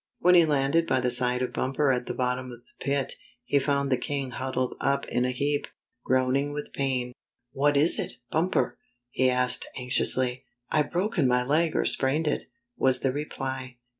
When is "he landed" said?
0.33-0.87